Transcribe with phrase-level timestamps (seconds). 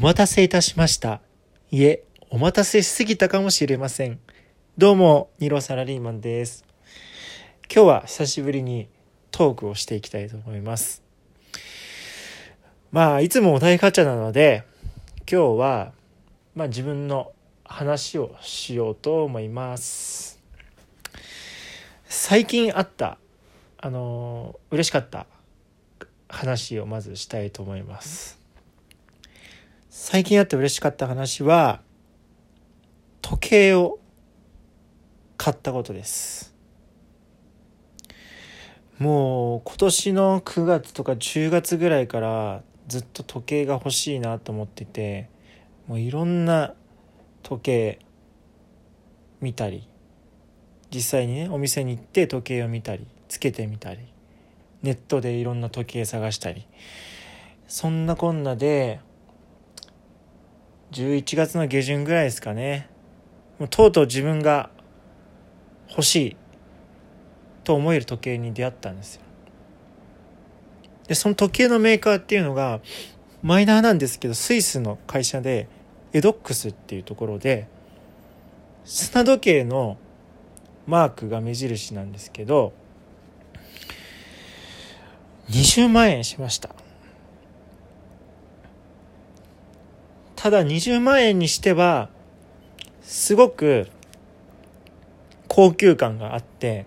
[0.00, 1.20] お待たせいたしました。
[1.72, 4.20] いえ、お待たせしすぎたかもしれません。
[4.76, 6.64] どうも、ニロサラリーマンです。
[7.64, 8.88] 今日は久しぶりに
[9.32, 11.02] トークをしていきたいと思います。
[12.92, 14.62] まあ、いつもお題ガチャなので、
[15.28, 15.92] 今日は、
[16.54, 17.32] まあ自分の
[17.64, 20.40] 話をしようと思います。
[22.04, 23.18] 最近あった、
[23.78, 25.26] あの、嬉しかった
[26.28, 28.37] 話をまずしたいと思います。
[30.00, 31.82] 最近あって嬉しかった話は
[33.20, 33.98] 時計を
[35.36, 36.54] 買ったことです。
[38.98, 45.28] もう今年の9月とか10月ぐらいからずっと時計が欲しいなと思ってて
[45.88, 46.74] もういろんな
[47.42, 47.98] 時計
[49.40, 49.88] 見たり
[50.94, 53.98] 実際にねお店に行って時計を見たりつけてみたり
[54.82, 56.66] ネットでいろんな時計探したり
[57.66, 59.00] そんなこんなで
[60.92, 62.88] 11月の下旬ぐらいですかね。
[63.58, 64.70] もうとうとう自分が
[65.90, 66.36] 欲しい
[67.64, 69.22] と思える時計に出会ったんですよ。
[71.06, 72.80] でその時計のメーカーっていうのが
[73.42, 75.68] マイナーなんですけどスイスの会社で
[76.12, 77.66] エドックスっていうところで
[78.84, 79.96] 砂時計の
[80.86, 82.72] マークが目印なんですけど
[85.50, 86.70] 20万円しました。
[90.38, 92.10] ただ20万円にしては
[93.02, 93.88] すごく
[95.48, 96.86] 高級感があって、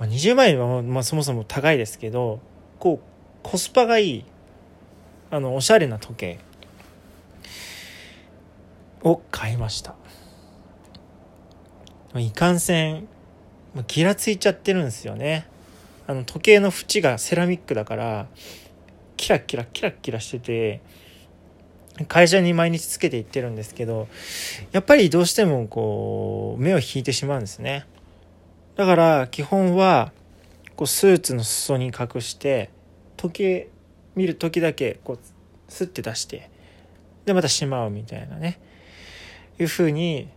[0.00, 2.40] まあ、20万円はまあそもそも高いですけど
[2.78, 3.06] こう
[3.42, 4.24] コスパがいい
[5.30, 6.38] あのおしゃれな時計
[9.02, 9.94] を買いました。
[12.14, 13.08] いかんせん
[13.74, 15.46] まあギラついちゃってるんですよね。
[16.06, 18.26] あの時計の縁がセラミックだから
[19.18, 20.80] キラキラキラキラしてて
[22.04, 24.06] 会社に毎日つけていってるんですけど
[24.72, 27.86] やっぱりどうしてもこう目を引いてしまうんですね。
[28.76, 30.12] だから基本は
[30.76, 32.68] こうスーツの裾に隠して
[33.16, 33.68] 時計
[34.14, 35.18] 見る時だけこう
[35.68, 36.50] スッて出して
[37.24, 38.60] でまたしまうみたいなね。
[39.58, 40.28] いう風に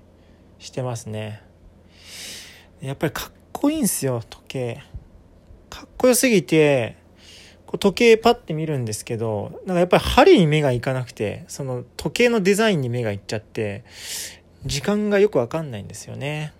[0.59, 1.41] してますね。
[2.81, 4.83] やっぱりかっこいいんすよ時計。
[5.69, 6.95] かっこよすぎて
[7.69, 13.83] こう時計パッて見るんですけどなんかやっぱり針に目がいかなくてその時計のデザインに目がいっちゃって
[14.65, 16.51] 時間がよくわかんないんですよね、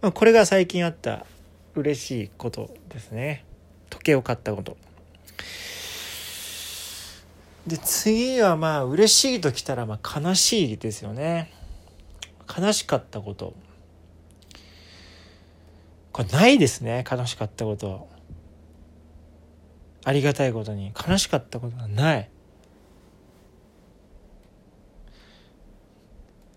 [0.00, 1.24] まあ、これが最近あった
[1.76, 3.44] 嬉しいことですね。
[3.90, 4.76] 時計を買ったこと。
[7.66, 11.52] で次はまあ嬉しいときたらまあ悲しいですよね。
[12.58, 13.54] 悲しかったこと。
[16.12, 18.10] これないですね悲しかったこと。
[20.04, 22.30] ありがたいことに悲しかったことがない。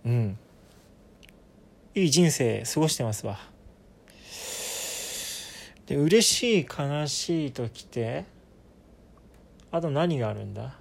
[0.05, 0.37] うん。
[1.93, 3.39] いい人生過ごしてますわ。
[5.85, 8.25] で嬉しい悲しいときて
[9.71, 10.75] あと何があるんだ？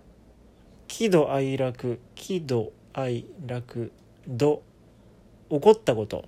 [0.89, 3.93] 喜怒哀楽喜怒哀楽
[4.27, 4.63] 怒
[5.51, 6.25] 怒ったこと。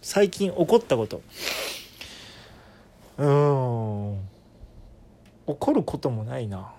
[0.00, 1.22] 最近怒ったこと。
[3.18, 3.93] うん。
[5.46, 6.72] 怒ることもないな。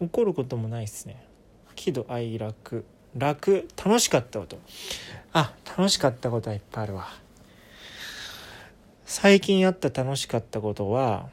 [0.00, 1.26] 怒ることもないっすね。
[1.74, 2.84] 喜怒哀楽。
[3.16, 4.58] 楽楽しかったこと。
[5.32, 7.22] あ楽しかったことはいっぱいあるわ。
[9.04, 11.28] 最近あった楽しかったことは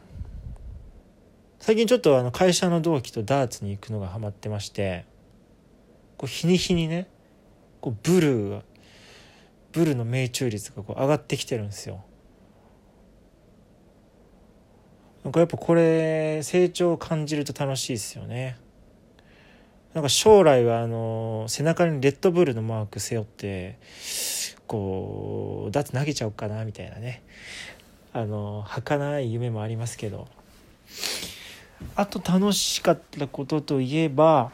[1.59, 5.05] 最近ちょっとあの会社の同期とダーツに行くのがハマってまして
[6.17, 7.07] こう日に日にね
[7.79, 8.63] こうブルーが
[9.71, 12.03] ブルーの命中率がこう上がってきてるんですよ。
[15.29, 18.57] なんかやっぱこれ成長を感じると楽しいですよね。
[19.93, 23.77] なんか将来はあの背中にレッドブルのマーク背負って
[24.65, 27.21] こうだって投げちゃおうかなみたいなね。
[28.11, 30.27] あの儚い夢もありますけど。
[31.95, 34.51] あと楽しかったことといえば、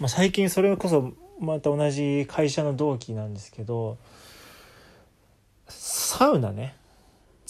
[0.00, 3.98] まあ、最近それこそまた同じ会社の同期なんですけど
[5.68, 6.74] サウナね。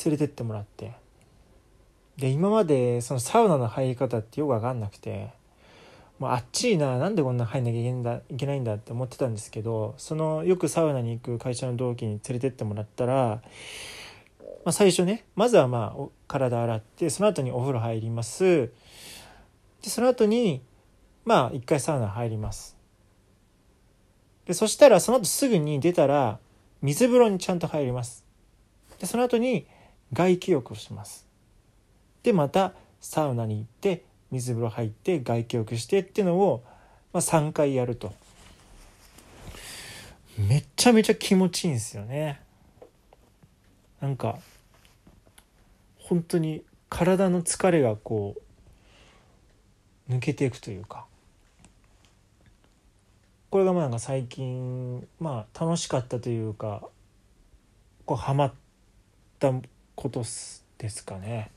[0.04, 0.94] 連れてってもらって。
[2.16, 5.30] で今までそのサウナの入り方ってよく分かんなくて
[6.18, 13.42] もうあっちいななんでこんな入んなきゃいけんだいけないんだって思ってたんですけどそのよくサウナに行く会社の同期に連れてってもらったら、
[14.64, 18.72] まあ、最初ねまずはまあ体洗ってその後にお風呂入ります。
[19.82, 20.62] でその後に
[21.26, 22.76] まあ一回サウナ入ります。
[24.46, 26.38] でそしたらその後すぐに出たら
[26.80, 28.24] 水風呂にちゃんと入ります。
[28.98, 29.66] でその後に
[30.12, 31.26] 外気浴をします。
[32.22, 36.64] でまたサウナに行って水風呂入って外気浴してっていうのを、
[37.12, 38.12] まあ、3回やると。
[40.38, 42.40] めちゃめちゃ気持ちいいんですよね。
[44.00, 44.38] なんか
[45.98, 48.34] 本当に体の疲れがこ
[50.08, 51.06] う抜けていくというか。
[53.50, 56.82] これがまあなんか最近まあ楽しかったというか
[58.04, 58.52] こうハマっ
[59.38, 59.52] た
[59.96, 60.20] こと
[60.78, 61.50] ですかね。